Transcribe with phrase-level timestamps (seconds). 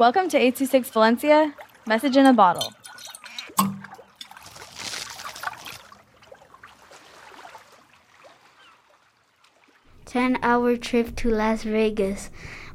[0.00, 1.54] Welcome to 826 Valencia,
[1.86, 2.72] message in a bottle.
[10.06, 12.30] Ten hour trip to Las Vegas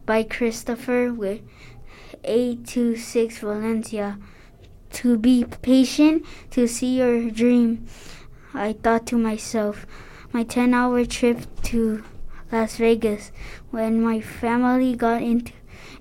[0.05, 1.41] by Christopher with
[2.23, 4.19] 826 Valencia.
[4.91, 7.87] To be patient, to see your dream.
[8.53, 9.87] I thought to myself,
[10.31, 12.03] my 10 hour trip to
[12.51, 13.31] Las Vegas.
[13.71, 15.53] When my family got into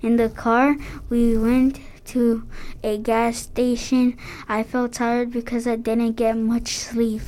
[0.05, 0.77] in the car,
[1.09, 2.47] we went to
[2.83, 4.16] a gas station.
[4.48, 7.23] I felt tired because I didn't get much sleep.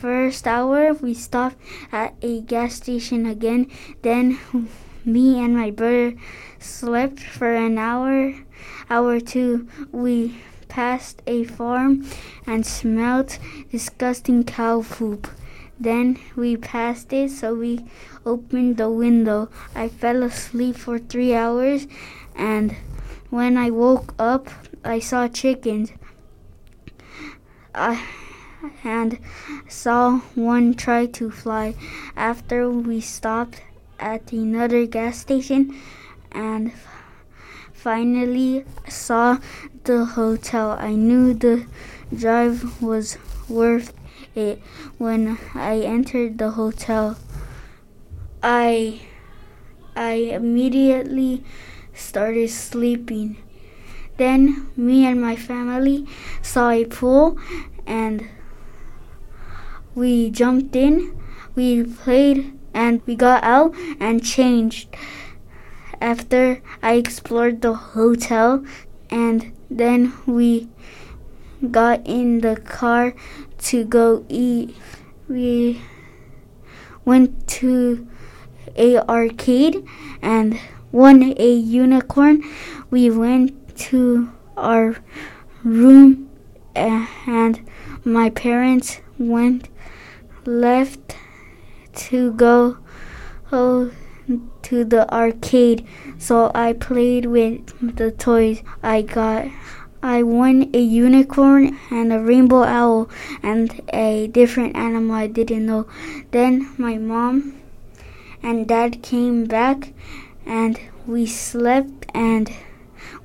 [0.00, 1.56] First hour, we stopped
[1.92, 3.70] at a gas station again.
[4.02, 4.38] Then
[5.04, 6.14] me and my brother
[6.58, 8.34] slept for an hour.
[8.90, 10.36] Hour two, we
[10.68, 12.04] passed a farm
[12.46, 13.38] and smelled
[13.70, 15.28] disgusting cow poop.
[15.78, 17.84] Then we passed it, so we
[18.24, 19.48] opened the window.
[19.74, 21.86] I fell asleep for three hours,
[22.34, 22.76] and
[23.30, 24.48] when I woke up,
[24.84, 25.92] I saw chickens.
[27.74, 28.00] I
[28.82, 29.18] and
[29.68, 31.74] saw one try to fly.
[32.16, 33.62] After we stopped
[33.98, 35.76] at another gas station
[36.32, 36.72] and
[37.72, 39.38] finally saw
[39.84, 41.66] the hotel, I knew the
[42.14, 43.92] drive was worth
[44.34, 44.60] it
[44.98, 47.16] when I entered the hotel.
[48.42, 49.00] I
[49.96, 51.44] I immediately
[51.94, 53.36] started sleeping.
[54.16, 56.06] Then me and my family
[56.42, 57.38] saw a pool
[57.86, 58.28] and
[59.94, 61.16] we jumped in,
[61.54, 64.88] we played and we got out and changed.
[66.00, 68.64] After I explored the hotel
[69.10, 70.68] and then we
[71.70, 73.14] got in the car
[73.58, 74.76] to go eat.
[75.28, 75.80] We
[77.04, 78.06] went to
[78.76, 79.86] a arcade
[80.22, 80.58] and
[80.92, 82.42] won a unicorn.
[82.90, 84.96] We went to our
[85.62, 86.30] room
[86.76, 87.68] eh, and
[88.04, 89.68] my parents went
[90.44, 91.16] left
[91.94, 92.78] to go
[93.50, 93.90] oh,
[94.62, 95.86] to the arcade
[96.18, 99.48] so I played with the toys I got.
[100.04, 103.08] I won a unicorn and a rainbow owl
[103.42, 105.86] and a different animal I didn't know.
[106.30, 107.58] Then my mom
[108.42, 109.94] and dad came back
[110.44, 112.52] and we slept and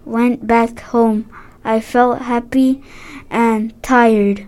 [0.06, 1.30] went back home.
[1.66, 2.82] I felt happy
[3.30, 4.48] and tired.